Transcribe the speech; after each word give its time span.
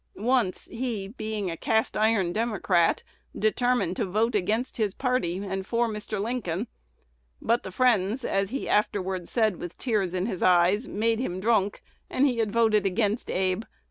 Once 0.15 0.65
he, 0.71 1.09
being 1.09 1.51
a 1.51 1.55
cast 1.55 1.95
iron 1.95 2.33
Democrat, 2.33 3.03
determined 3.37 3.95
to 3.95 4.03
vote 4.03 4.33
against 4.33 4.77
his 4.77 4.95
party 4.95 5.37
and 5.45 5.67
for 5.67 5.87
Mr. 5.87 6.19
Lincoln; 6.19 6.65
but 7.39 7.61
the 7.61 7.69
friends, 7.71 8.25
as 8.25 8.49
he 8.49 8.67
afterwards 8.67 9.29
said 9.29 9.57
with 9.57 9.77
tears 9.77 10.15
in 10.15 10.25
his 10.25 10.41
eyes, 10.41 10.87
made 10.87 11.19
him 11.19 11.39
drunk, 11.39 11.83
and 12.09 12.25
he 12.25 12.39
had 12.39 12.51
voted 12.51 12.83
against 12.83 13.29
Abe. 13.29 13.63